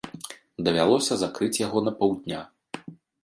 Давялося 0.67 1.17
закрыць 1.23 1.61
яго 1.67 1.83
на 1.89 1.93
паўдня. 2.01 2.39